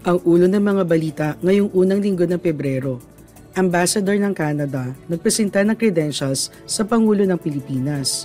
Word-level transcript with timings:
Ang 0.00 0.16
ulo 0.24 0.48
ng 0.48 0.64
mga 0.64 0.84
balita 0.88 1.28
ngayong 1.44 1.76
unang 1.76 2.00
linggo 2.00 2.24
ng 2.24 2.40
Pebrero. 2.40 3.04
Ambassador 3.52 4.16
ng 4.16 4.32
Canada 4.32 4.96
nagpresenta 5.12 5.60
ng 5.60 5.76
credentials 5.76 6.48
sa 6.64 6.88
Pangulo 6.88 7.20
ng 7.28 7.36
Pilipinas. 7.36 8.24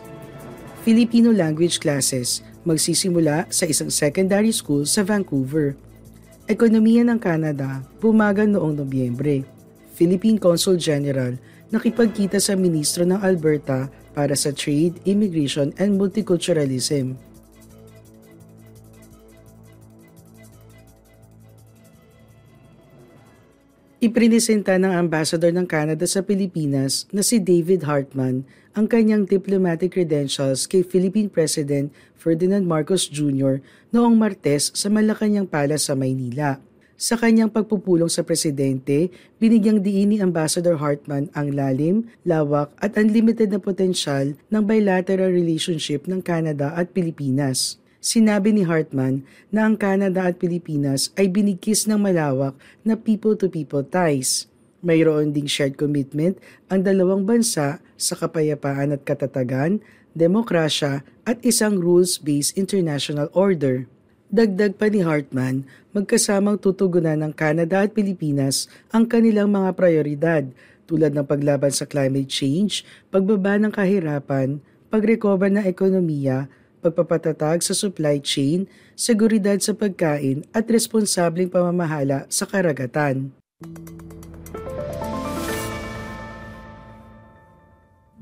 Filipino 0.88 1.36
language 1.36 1.84
classes 1.84 2.40
magsisimula 2.64 3.52
sa 3.52 3.68
isang 3.68 3.92
secondary 3.92 4.56
school 4.56 4.88
sa 4.88 5.04
Vancouver. 5.04 5.76
Ekonomiya 6.48 7.04
ng 7.12 7.20
Canada 7.20 7.84
bumagal 8.00 8.56
noong 8.56 8.80
Nobyembre. 8.80 9.44
Philippine 10.00 10.40
Consul 10.40 10.80
General 10.80 11.36
nakipagkita 11.76 12.40
sa 12.40 12.56
ministro 12.56 13.04
ng 13.04 13.20
Alberta 13.20 13.92
para 14.16 14.32
sa 14.40 14.56
Trade, 14.56 15.04
Immigration 15.04 15.76
and 15.76 16.00
Multiculturalism. 16.00 17.20
Iprinisenta 24.06 24.78
ng 24.78 24.94
Ambassador 24.94 25.50
ng 25.50 25.66
Canada 25.66 26.06
sa 26.06 26.22
Pilipinas 26.22 27.10
na 27.10 27.26
si 27.26 27.42
David 27.42 27.90
Hartman 27.90 28.46
ang 28.78 28.86
kanyang 28.86 29.26
diplomatic 29.26 29.98
credentials 29.98 30.70
kay 30.70 30.86
Philippine 30.86 31.26
President 31.26 31.90
Ferdinand 32.14 32.70
Marcos 32.70 33.10
Jr. 33.10 33.66
noong 33.90 34.14
Martes 34.14 34.70
sa 34.78 34.94
Malacanang 34.94 35.50
Palace 35.50 35.90
sa 35.90 35.98
Maynila. 35.98 36.62
Sa 36.94 37.18
kanyang 37.18 37.50
pagpupulong 37.50 38.06
sa 38.06 38.22
presidente, 38.22 39.10
binigyang 39.42 39.82
diin 39.82 40.14
ni 40.14 40.18
Ambassador 40.22 40.78
Hartman 40.78 41.34
ang 41.34 41.58
lalim, 41.58 42.06
lawak 42.30 42.78
at 42.78 42.94
unlimited 43.02 43.50
na 43.50 43.58
potensyal 43.58 44.38
ng 44.38 44.64
bilateral 44.70 45.34
relationship 45.34 46.06
ng 46.06 46.22
Canada 46.22 46.78
at 46.78 46.94
Pilipinas. 46.94 47.82
Sinabi 48.06 48.54
ni 48.54 48.62
Hartman 48.62 49.26
na 49.50 49.66
ang 49.66 49.82
Canada 49.82 50.30
at 50.30 50.38
Pilipinas 50.38 51.10
ay 51.18 51.26
binigkis 51.26 51.90
ng 51.90 51.98
malawak 51.98 52.54
na 52.86 52.94
people-to-people 52.94 53.82
ties. 53.82 54.46
Mayroon 54.86 55.34
ding 55.34 55.50
shared 55.50 55.74
commitment 55.74 56.38
ang 56.70 56.86
dalawang 56.86 57.26
bansa 57.26 57.82
sa 57.98 58.14
kapayapaan 58.14 58.94
at 58.94 59.02
katatagan, 59.02 59.82
demokrasya 60.14 61.02
at 61.26 61.42
isang 61.42 61.82
rules-based 61.82 62.54
international 62.54 63.26
order. 63.34 63.90
Dagdag 64.30 64.78
pa 64.78 64.86
ni 64.86 65.02
Hartman, 65.02 65.66
magkasamang 65.90 66.62
tutugunan 66.62 67.18
ng 67.26 67.34
Canada 67.34 67.90
at 67.90 67.98
Pilipinas 67.98 68.70
ang 68.94 69.10
kanilang 69.10 69.50
mga 69.50 69.74
prioridad 69.74 70.46
tulad 70.86 71.10
ng 71.10 71.26
paglaban 71.26 71.74
sa 71.74 71.90
climate 71.90 72.30
change, 72.30 72.86
pagbaba 73.10 73.58
ng 73.58 73.74
kahirapan, 73.74 74.62
pag-recover 74.94 75.50
ng 75.50 75.66
ekonomiya, 75.66 76.46
pagpapatatag 76.86 77.66
sa 77.66 77.74
supply 77.74 78.22
chain, 78.22 78.70
seguridad 78.94 79.58
sa 79.58 79.74
pagkain 79.74 80.46
at 80.54 80.70
responsableng 80.70 81.50
pamamahala 81.50 82.30
sa 82.30 82.46
karagatan. 82.46 83.34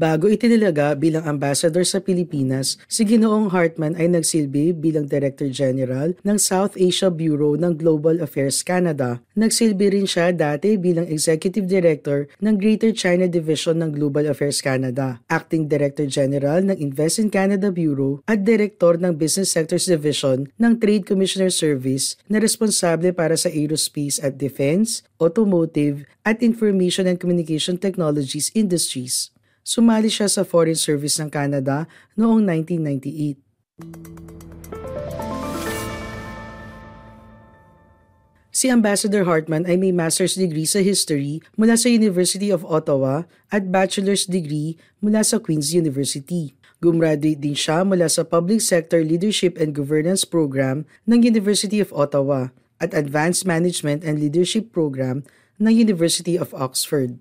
Bago 0.03 0.27
itinilaga 0.27 0.99
bilang 0.99 1.23
ambassador 1.23 1.87
sa 1.87 2.03
Pilipinas, 2.03 2.75
si 2.91 3.07
Ginoong 3.07 3.55
Hartman 3.55 3.95
ay 3.95 4.11
nagsilbi 4.11 4.75
bilang 4.75 5.07
Director 5.07 5.47
General 5.47 6.11
ng 6.27 6.35
South 6.35 6.75
Asia 6.75 7.07
Bureau 7.07 7.55
ng 7.55 7.79
Global 7.79 8.19
Affairs 8.19 8.67
Canada. 8.67 9.23
Nagsilbi 9.39 9.95
rin 9.95 10.03
siya 10.03 10.35
dati 10.35 10.75
bilang 10.75 11.07
Executive 11.07 11.63
Director 11.63 12.27
ng 12.43 12.59
Greater 12.59 12.91
China 12.91 13.31
Division 13.31 13.79
ng 13.79 13.95
Global 13.95 14.27
Affairs 14.27 14.59
Canada, 14.59 15.23
Acting 15.31 15.71
Director 15.71 16.03
General 16.03 16.59
ng 16.59 16.75
Invest 16.83 17.23
in 17.23 17.31
Canada 17.31 17.71
Bureau 17.71 18.19
at 18.27 18.43
Director 18.43 18.99
ng 18.99 19.15
Business 19.15 19.55
Sectors 19.55 19.87
Division 19.87 20.51
ng 20.59 20.83
Trade 20.83 21.07
Commissioner 21.07 21.47
Service 21.47 22.19
na 22.27 22.43
responsable 22.43 23.15
para 23.15 23.39
sa 23.39 23.47
aerospace 23.47 24.19
at 24.19 24.35
defense, 24.35 24.99
automotive 25.15 26.03
at 26.27 26.43
information 26.43 27.07
and 27.07 27.23
communication 27.23 27.79
technologies 27.79 28.51
industries. 28.51 29.32
Sumali 29.63 30.11
siya 30.11 30.27
sa 30.27 30.43
Foreign 30.43 30.75
Service 30.75 31.15
ng 31.23 31.31
Canada 31.31 31.87
noong 32.19 32.43
1998. 32.43 33.39
Si 38.53 38.69
Ambassador 38.69 39.25
Hartman 39.25 39.65
ay 39.65 39.81
may 39.81 39.89
master's 39.89 40.37
degree 40.37 40.67
sa 40.67 40.83
history 40.83 41.41
mula 41.57 41.73
sa 41.73 41.89
University 41.89 42.53
of 42.53 42.61
Ottawa 42.67 43.25
at 43.49 43.73
bachelor's 43.73 44.29
degree 44.29 44.77
mula 45.01 45.25
sa 45.25 45.41
Queen's 45.41 45.73
University. 45.73 46.53
Gumraduate 46.77 47.41
din 47.41 47.57
siya 47.57 47.81
mula 47.81 48.05
sa 48.11 48.21
Public 48.21 48.61
Sector 48.61 49.01
Leadership 49.01 49.57
and 49.57 49.73
Governance 49.73 50.21
Program 50.27 50.85
ng 51.09 51.25
University 51.25 51.81
of 51.81 51.89
Ottawa 51.95 52.53
at 52.77 52.93
Advanced 52.93 53.47
Management 53.47 54.03
and 54.03 54.19
Leadership 54.19 54.69
Program 54.69 55.25
ng 55.57 55.73
University 55.73 56.37
of 56.37 56.51
Oxford. 56.53 57.17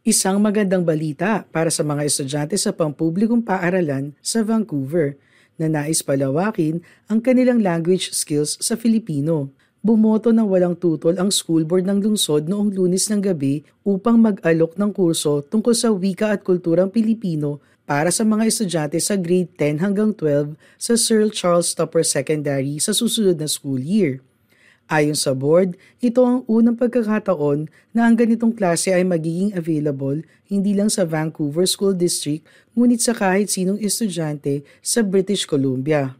Isang 0.04 0.44
magandang 0.44 0.84
balita 0.84 1.48
para 1.48 1.72
sa 1.72 1.88
mga 1.88 2.04
estudyante 2.04 2.60
sa 2.60 2.76
pampublikong 2.76 3.40
paaralan 3.40 4.12
sa 4.20 4.44
Vancouver 4.44 5.16
na 5.56 5.72
nais 5.72 6.04
palawakin 6.04 6.84
ang 7.08 7.24
kanilang 7.24 7.64
language 7.64 8.12
skills 8.12 8.60
sa 8.60 8.76
Filipino. 8.76 9.56
Bumoto 9.80 10.36
ng 10.36 10.44
walang 10.44 10.76
tutol 10.76 11.16
ang 11.16 11.32
school 11.32 11.64
board 11.64 11.88
ng 11.88 12.04
lungsod 12.04 12.52
noong 12.52 12.76
lunes 12.76 13.08
ng 13.08 13.24
gabi 13.24 13.64
upang 13.88 14.20
mag-alok 14.20 14.76
ng 14.76 14.92
kurso 14.92 15.40
tungkol 15.40 15.72
sa 15.72 15.96
wika 15.96 16.36
at 16.36 16.44
kulturang 16.44 16.92
Pilipino 16.92 17.64
para 17.88 18.12
sa 18.12 18.28
mga 18.28 18.44
estudyante 18.52 19.00
sa 19.00 19.16
grade 19.16 19.48
10 19.56 19.80
hanggang 19.80 20.12
12 20.12 20.60
sa 20.76 21.00
Sir 21.00 21.32
Charles 21.32 21.72
Tupper 21.72 22.04
Secondary 22.04 22.84
sa 22.84 22.92
susunod 22.92 23.40
na 23.40 23.48
school 23.48 23.80
year. 23.80 24.20
Ayon 24.92 25.16
sa 25.16 25.32
board, 25.32 25.80
ito 26.04 26.20
ang 26.24 26.44
unang 26.48 26.76
pagkakataon 26.76 27.72
na 27.96 28.08
ang 28.08 28.16
ganitong 28.16 28.52
klase 28.52 28.92
ay 28.92 29.08
magiging 29.08 29.56
available 29.56 30.20
hindi 30.48 30.76
lang 30.76 30.92
sa 30.92 31.08
Vancouver 31.08 31.68
School 31.68 31.96
District 31.96 32.44
ngunit 32.76 33.00
sa 33.04 33.16
kahit 33.16 33.52
sinong 33.52 33.80
estudyante 33.80 34.68
sa 34.84 35.04
British 35.04 35.48
Columbia. 35.48 36.16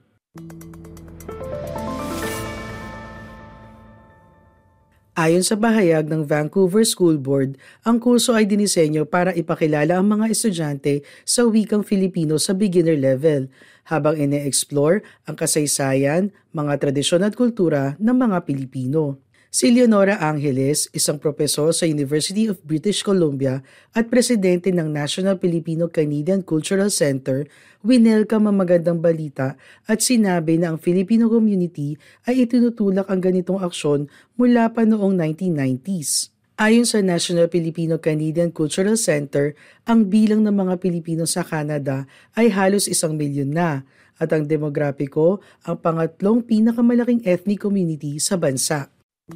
Ayon 5.18 5.42
sa 5.42 5.58
bahayag 5.58 6.14
ng 6.14 6.30
Vancouver 6.30 6.86
School 6.86 7.18
Board, 7.18 7.58
ang 7.82 7.98
kurso 7.98 8.38
ay 8.38 8.46
dinisenyo 8.46 9.10
para 9.10 9.34
ipakilala 9.34 9.98
ang 9.98 10.06
mga 10.14 10.30
estudyante 10.30 11.02
sa 11.26 11.42
wikang 11.42 11.82
Filipino 11.82 12.38
sa 12.38 12.54
beginner 12.54 12.94
level, 12.94 13.50
habang 13.90 14.14
ine-explore 14.14 15.02
ang 15.26 15.34
kasaysayan, 15.34 16.30
mga 16.54 16.78
tradisyon 16.78 17.26
at 17.26 17.34
kultura 17.34 17.98
ng 17.98 18.14
mga 18.14 18.46
Pilipino. 18.46 19.18
Si 19.48 19.72
Leonora 19.72 20.20
Angeles, 20.20 20.92
isang 20.92 21.24
propesor 21.24 21.72
sa 21.72 21.88
University 21.88 22.52
of 22.52 22.60
British 22.68 23.00
Columbia 23.00 23.64
at 23.96 24.12
presidente 24.12 24.76
ng 24.76 24.92
National 24.92 25.40
Filipino-Canadian 25.40 26.44
Cultural 26.44 26.92
Center, 26.92 27.48
winelcome 27.80 28.52
ang 28.52 29.00
balita 29.00 29.56
at 29.88 30.04
sinabi 30.04 30.60
na 30.60 30.76
ang 30.76 30.78
Filipino 30.84 31.32
community 31.32 31.96
ay 32.28 32.44
itinutulak 32.44 33.08
ang 33.08 33.24
ganitong 33.24 33.64
aksyon 33.64 34.12
mula 34.36 34.68
pa 34.68 34.84
noong 34.84 35.16
1990s. 35.16 36.36
Ayon 36.60 36.84
sa 36.84 37.00
National 37.00 37.48
Filipino-Canadian 37.48 38.52
Cultural 38.52 39.00
Center, 39.00 39.56
ang 39.88 40.12
bilang 40.12 40.44
ng 40.44 40.52
mga 40.52 40.76
Pilipino 40.84 41.24
sa 41.24 41.48
Canada 41.48 42.04
ay 42.36 42.52
halos 42.52 42.92
isang 42.92 43.16
milyon 43.16 43.56
na 43.56 43.88
at 44.20 44.28
ang 44.28 44.44
demograpiko 44.44 45.40
ang 45.64 45.80
pangatlong 45.80 46.44
pinakamalaking 46.44 47.24
ethnic 47.24 47.64
community 47.64 48.20
sa 48.20 48.36
bansa. 48.36 48.92
Ang 49.28 49.36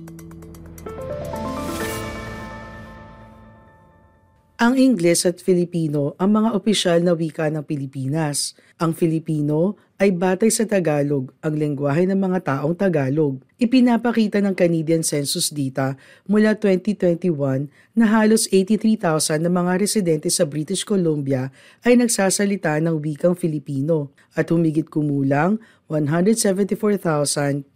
Ingles 4.80 5.28
at 5.28 5.44
Filipino 5.44 6.16
ang 6.16 6.32
mga 6.32 6.56
opisyal 6.56 7.04
na 7.04 7.12
wika 7.12 7.52
ng 7.52 7.68
Pilipinas. 7.68 8.56
Ang 8.80 8.96
Filipino 8.96 9.76
ay 10.02 10.10
batay 10.10 10.50
sa 10.50 10.66
Tagalog, 10.66 11.30
ang 11.46 11.54
lengguwahe 11.54 12.10
ng 12.10 12.18
mga 12.18 12.42
taong 12.42 12.74
Tagalog. 12.74 13.38
Ipinapakita 13.62 14.42
ng 14.42 14.58
Canadian 14.58 15.06
Census 15.06 15.54
data 15.54 15.94
mula 16.26 16.58
2021 16.58 17.70
na 17.94 18.10
halos 18.10 18.50
83,000 18.50 19.46
na 19.46 19.54
mga 19.54 19.78
residente 19.78 20.26
sa 20.34 20.50
British 20.50 20.82
Columbia 20.82 21.54
ay 21.86 22.02
nagsasalita 22.02 22.82
ng 22.82 22.98
wikang 22.98 23.38
Filipino 23.38 24.10
at 24.34 24.50
humigit 24.50 24.90
kumulang 24.90 25.62
174,280 25.86 27.70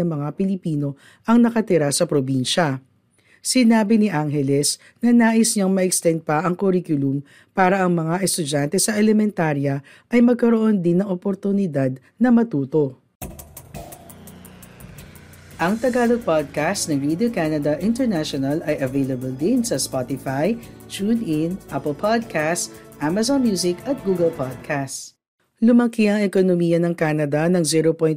na 0.00 0.06
mga 0.08 0.28
Pilipino 0.32 0.96
ang 1.28 1.44
nakatira 1.44 1.92
sa 1.92 2.08
probinsya. 2.08 2.80
Sinabi 3.48 3.96
ni 3.96 4.12
Angeles 4.12 4.76
na 5.00 5.08
nais 5.08 5.56
niyang 5.56 5.72
ma-extend 5.72 6.20
pa 6.20 6.44
ang 6.44 6.52
curriculum 6.52 7.24
para 7.56 7.80
ang 7.80 7.96
mga 7.96 8.20
estudyante 8.20 8.76
sa 8.76 9.00
elementarya 9.00 9.80
ay 10.12 10.20
magkaroon 10.20 10.84
din 10.84 11.00
ng 11.00 11.08
oportunidad 11.08 11.96
na 12.20 12.28
matuto. 12.28 13.00
Ang 15.56 15.80
Tagalog 15.80 16.28
podcast 16.28 16.92
ng 16.92 17.00
Radio 17.00 17.32
Canada 17.32 17.80
International 17.80 18.60
ay 18.68 18.84
available 18.84 19.32
din 19.32 19.64
sa 19.64 19.80
Spotify, 19.80 20.52
TuneIn, 20.92 21.56
Apple 21.72 21.96
Podcasts, 21.96 22.68
Amazon 23.00 23.40
Music 23.40 23.80
at 23.88 23.96
Google 24.04 24.30
Podcasts. 24.36 25.17
Lumaki 25.58 26.06
ang 26.06 26.22
ekonomiya 26.22 26.78
ng 26.78 26.94
Canada 26.94 27.50
ng 27.50 27.66
0.1% 27.66 28.14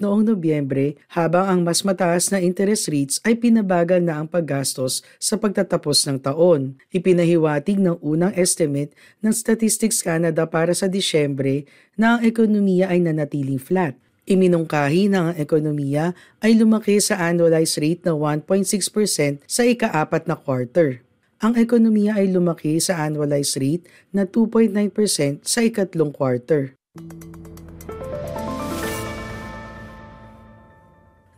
noong 0.00 0.24
Nobyembre 0.24 0.96
habang 1.12 1.44
ang 1.44 1.60
mas 1.60 1.84
mataas 1.84 2.32
na 2.32 2.40
interest 2.40 2.88
rates 2.88 3.20
ay 3.28 3.36
pinabagal 3.36 4.00
na 4.00 4.16
ang 4.16 4.24
paggastos 4.24 5.04
sa 5.20 5.36
pagtatapos 5.36 6.08
ng 6.08 6.24
taon. 6.24 6.80
Ipinahiwatig 6.88 7.76
ng 7.76 8.00
unang 8.00 8.32
estimate 8.40 8.96
ng 9.20 9.36
Statistics 9.36 10.00
Canada 10.00 10.48
para 10.48 10.72
sa 10.72 10.88
Disyembre 10.88 11.68
na 11.92 12.16
ang 12.16 12.20
ekonomiya 12.24 12.88
ay 12.88 13.04
nanatiling 13.04 13.60
flat. 13.60 13.92
Iminungkahi 14.24 15.12
na 15.12 15.28
ang 15.28 15.34
ekonomiya 15.36 16.16
ay 16.40 16.56
lumaki 16.56 16.96
sa 17.04 17.20
annualized 17.20 17.76
rate 17.84 18.08
na 18.08 18.16
1.6% 18.16 19.44
sa 19.44 19.62
ikaapat 19.68 20.24
na 20.24 20.40
quarter 20.40 21.04
ang 21.42 21.58
ekonomiya 21.58 22.22
ay 22.22 22.30
lumaki 22.30 22.78
sa 22.78 23.02
annualized 23.02 23.58
rate 23.58 23.90
na 24.14 24.22
2.9% 24.22 25.42
sa 25.42 25.58
ikatlong 25.66 26.14
quarter. 26.14 26.78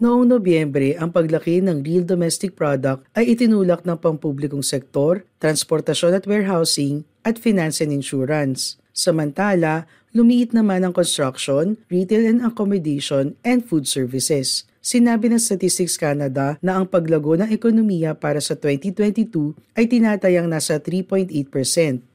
Noong 0.05 0.29
Nobyembre, 0.29 1.01
ang 1.01 1.09
paglaki 1.09 1.65
ng 1.65 1.81
real 1.81 2.05
domestic 2.05 2.53
product 2.53 3.09
ay 3.17 3.33
itinulak 3.33 3.89
ng 3.89 3.97
pampublikong 3.97 4.61
sektor, 4.61 5.25
transportasyon 5.41 6.12
at 6.12 6.29
warehousing, 6.29 7.09
at 7.25 7.41
finance 7.41 7.81
and 7.81 7.89
insurance. 7.89 8.77
Samantala, 8.93 9.89
lumiit 10.12 10.53
naman 10.53 10.85
ang 10.85 10.93
construction, 10.93 11.81
retail 11.89 12.29
and 12.29 12.45
accommodation, 12.45 13.41
and 13.41 13.65
food 13.65 13.89
services. 13.89 14.69
Sinabi 14.85 15.33
ng 15.33 15.41
Statistics 15.41 15.97
Canada 15.97 16.61
na 16.61 16.77
ang 16.77 16.85
paglago 16.85 17.41
ng 17.41 17.49
ekonomiya 17.49 18.21
para 18.21 18.37
sa 18.45 18.53
2022 18.53 19.57
ay 19.73 19.89
tinatayang 19.89 20.45
nasa 20.45 20.77
3.8%. 20.77 22.13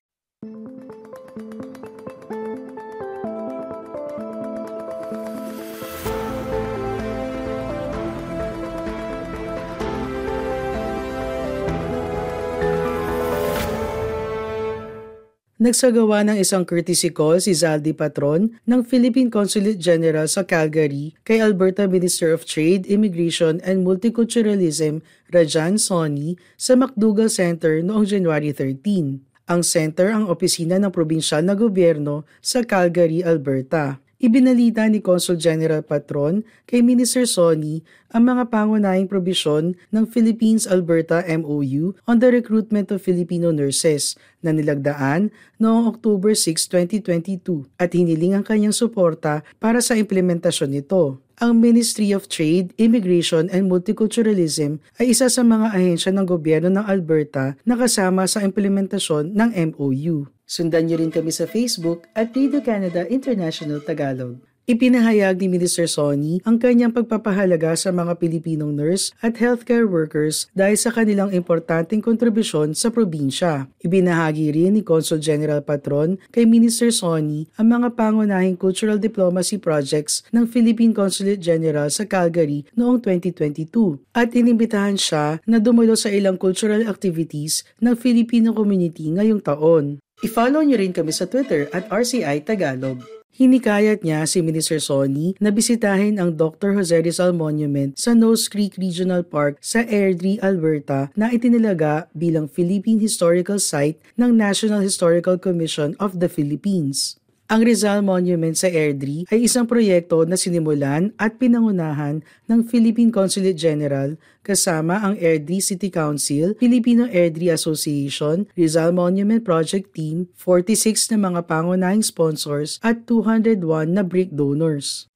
Nagsagawa 15.60 16.24
ng 16.24 16.40
isang 16.40 16.64
courtesy 16.64 17.12
call 17.12 17.36
si 17.36 17.52
Zaldi 17.52 17.92
Patron 17.92 18.48
ng 18.64 18.80
Philippine 18.80 19.28
Consulate 19.28 19.76
General 19.76 20.24
sa 20.24 20.48
Calgary 20.48 21.12
kay 21.28 21.44
Alberta 21.44 21.84
Minister 21.84 22.32
of 22.32 22.48
Trade, 22.48 22.88
Immigration 22.88 23.60
and 23.68 23.84
Multiculturalism 23.84 25.04
Rajan 25.28 25.76
Soni 25.76 26.40
sa 26.56 26.80
MacDougall 26.80 27.28
Center 27.28 27.84
noong 27.84 28.08
January 28.08 28.56
13. 28.56 29.20
Ang 29.52 29.62
center 29.68 30.16
ang 30.16 30.32
opisina 30.32 30.80
ng 30.80 30.96
probinsyal 30.96 31.44
na 31.44 31.60
gobyerno 31.60 32.24
sa 32.40 32.64
Calgary, 32.64 33.20
Alberta. 33.20 34.00
Ibinalita 34.20 34.84
ni 34.92 35.00
Consul 35.00 35.40
General 35.40 35.80
Patron 35.80 36.44
kay 36.68 36.84
Minister 36.84 37.24
Sony 37.24 37.88
ang 38.12 38.28
mga 38.28 38.52
pangunahing 38.52 39.08
probisyon 39.08 39.80
ng 39.96 40.04
Philippines-Alberta 40.12 41.24
MOU 41.40 41.96
on 42.04 42.20
the 42.20 42.28
recruitment 42.28 42.92
of 42.92 43.00
Filipino 43.00 43.56
nurses 43.56 44.20
na 44.44 44.52
nilagdaan 44.52 45.32
noong 45.56 45.88
October 45.88 46.36
6, 46.36 46.52
2022 46.68 47.72
at 47.80 47.96
hiniling 47.96 48.36
ang 48.36 48.44
kanyang 48.44 48.76
suporta 48.76 49.40
para 49.56 49.80
sa 49.80 49.96
implementasyon 49.96 50.76
nito. 50.76 51.24
Ang 51.40 51.64
Ministry 51.64 52.12
of 52.12 52.28
Trade, 52.28 52.76
Immigration 52.76 53.48
and 53.48 53.72
Multiculturalism 53.72 54.84
ay 55.00 55.16
isa 55.16 55.32
sa 55.32 55.40
mga 55.40 55.72
ahensya 55.72 56.12
ng 56.12 56.28
gobyerno 56.28 56.68
ng 56.68 56.84
Alberta 56.84 57.56
na 57.64 57.80
kasama 57.80 58.28
sa 58.28 58.44
implementasyon 58.44 59.32
ng 59.40 59.56
MOU. 59.72 60.28
Sundan 60.44 60.92
niyo 60.92 61.00
rin 61.00 61.08
kami 61.08 61.32
sa 61.32 61.48
Facebook 61.48 62.12
at 62.12 62.36
Radio 62.36 62.60
Canada 62.60 63.08
International 63.08 63.80
Tagalog. 63.80 64.49
Ipinahayag 64.70 65.42
ni 65.42 65.50
Minister 65.50 65.90
Sonny 65.90 66.46
ang 66.46 66.62
kanyang 66.62 66.94
pagpapahalaga 66.94 67.74
sa 67.74 67.90
mga 67.90 68.22
Pilipinong 68.22 68.78
nurse 68.78 69.10
at 69.18 69.42
healthcare 69.42 69.90
workers 69.90 70.46
dahil 70.54 70.78
sa 70.78 70.94
kanilang 70.94 71.34
importanteng 71.34 72.06
kontribusyon 72.06 72.78
sa 72.78 72.94
probinsya. 72.94 73.66
Ibinahagi 73.82 74.54
rin 74.54 74.78
ni 74.78 74.86
Consul 74.86 75.26
General 75.26 75.66
Patron 75.66 76.22
kay 76.30 76.46
Minister 76.46 76.94
Sonny 76.94 77.50
ang 77.58 77.82
mga 77.82 77.98
pangunahing 77.98 78.62
cultural 78.62 79.02
diplomacy 79.02 79.58
projects 79.58 80.22
ng 80.30 80.46
Philippine 80.46 80.94
Consulate 80.94 81.42
General 81.42 81.90
sa 81.90 82.06
Calgary 82.06 82.62
noong 82.78 83.02
2022 83.02 84.06
at 84.14 84.38
inimbitahan 84.38 85.02
siya 85.02 85.42
na 85.50 85.58
dumulo 85.58 85.98
sa 85.98 86.14
ilang 86.14 86.38
cultural 86.38 86.86
activities 86.86 87.66
ng 87.82 87.98
Filipino 87.98 88.54
community 88.54 89.10
ngayong 89.18 89.42
taon. 89.42 89.98
I-follow 90.22 90.62
niyo 90.62 90.78
rin 90.78 90.94
kami 90.94 91.10
sa 91.10 91.26
Twitter 91.26 91.66
at 91.74 91.90
RCI 91.90 92.46
Tagalog. 92.46 93.19
Hinikayat 93.30 94.02
niya 94.02 94.26
si 94.26 94.42
Minister 94.42 94.82
Sonny 94.82 95.38
na 95.38 95.54
bisitahin 95.54 96.18
ang 96.18 96.34
Dr. 96.34 96.74
Jose 96.74 96.98
Rizal 96.98 97.32
Monument 97.38 97.94
sa 97.94 98.18
Nose 98.18 98.50
Creek 98.50 98.74
Regional 98.82 99.22
Park 99.22 99.62
sa 99.62 99.86
Airdrie, 99.86 100.42
Alberta 100.42 101.14
na 101.14 101.30
itinilaga 101.30 102.10
bilang 102.18 102.50
Philippine 102.50 102.98
Historical 102.98 103.62
Site 103.62 104.02
ng 104.18 104.34
National 104.34 104.82
Historical 104.82 105.38
Commission 105.38 105.94
of 106.02 106.18
the 106.18 106.28
Philippines. 106.28 107.22
Ang 107.50 107.66
Rizal 107.66 108.06
Monument 108.06 108.54
sa 108.54 108.70
Airdrie 108.70 109.26
ay 109.34 109.50
isang 109.50 109.66
proyekto 109.66 110.22
na 110.22 110.38
sinimulan 110.38 111.10
at 111.18 111.42
pinangunahan 111.42 112.22
ng 112.46 112.60
Philippine 112.62 113.10
Consulate 113.10 113.58
General 113.58 114.14
kasama 114.46 115.02
ang 115.02 115.18
Airdrie 115.18 115.58
City 115.58 115.90
Council, 115.90 116.54
Filipino 116.62 117.10
Airdrie 117.10 117.50
Association, 117.50 118.46
Rizal 118.54 118.94
Monument 118.94 119.42
Project 119.42 119.98
Team, 119.98 120.30
46 120.38 121.18
na 121.18 121.34
mga 121.34 121.42
pangunahing 121.50 122.06
sponsors 122.06 122.78
at 122.86 123.10
201 123.10 123.98
na 123.98 124.06
brick 124.06 124.30
donors. 124.30 125.10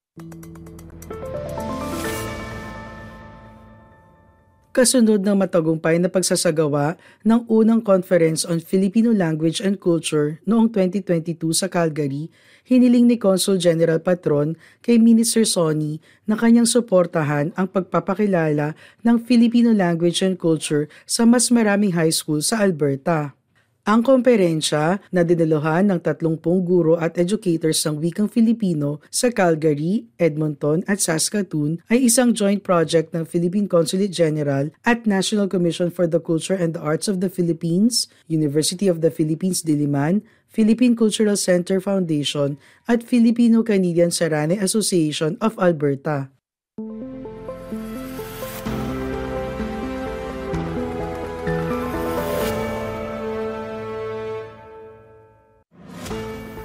Kasunod 4.73 5.21
ng 5.21 5.37
matagumpay 5.37 6.01
na 6.01 6.09
pagsasagawa 6.09 6.97
ng 7.21 7.45
unang 7.45 7.85
Conference 7.85 8.41
on 8.41 8.57
Filipino 8.57 9.13
Language 9.13 9.61
and 9.61 9.77
Culture 9.77 10.41
noong 10.49 10.73
2022 10.73 11.53
sa 11.53 11.69
Calgary, 11.69 12.33
hiniling 12.65 13.05
ni 13.05 13.21
Consul 13.21 13.61
General 13.61 14.01
Patron 14.01 14.57
kay 14.81 14.97
Minister 14.97 15.45
Sonny 15.45 16.01
na 16.25 16.33
kanyang 16.33 16.65
suportahan 16.65 17.53
ang 17.53 17.69
pagpapakilala 17.69 18.73
ng 19.05 19.21
Filipino 19.21 19.69
language 19.69 20.25
and 20.25 20.41
culture 20.41 20.89
sa 21.05 21.21
mas 21.21 21.53
maraming 21.53 21.93
high 21.93 22.11
school 22.11 22.41
sa 22.41 22.65
Alberta. 22.65 23.37
Ang 23.83 23.99
komperensya 23.99 25.03
na 25.11 25.27
dinaluhan 25.27 25.91
ng 25.91 25.99
30 25.99 26.39
guro 26.63 26.95
at 26.95 27.19
educators 27.19 27.83
ng 27.83 27.99
wikang 27.99 28.31
Filipino 28.31 29.03
sa 29.11 29.27
Calgary, 29.27 30.07
Edmonton 30.15 30.87
at 30.87 31.03
Saskatoon 31.03 31.83
ay 31.91 32.07
isang 32.07 32.31
joint 32.31 32.63
project 32.63 33.11
ng 33.11 33.27
Philippine 33.27 33.67
Consulate 33.67 34.15
General 34.15 34.71
at 34.87 35.03
National 35.03 35.51
Commission 35.51 35.91
for 35.91 36.07
the 36.07 36.23
Culture 36.23 36.55
and 36.55 36.71
the 36.71 36.79
Arts 36.79 37.11
of 37.11 37.19
the 37.19 37.27
Philippines, 37.27 38.07
University 38.31 38.87
of 38.87 39.03
the 39.03 39.11
Philippines 39.11 39.67
Diliman, 39.67 40.23
Philippine 40.47 40.95
Cultural 40.95 41.35
Center 41.35 41.83
Foundation 41.83 42.55
at 42.87 43.03
Filipino-Canadian 43.03 44.15
Sarane 44.15 44.63
Association 44.63 45.35
of 45.43 45.59
Alberta. 45.59 46.31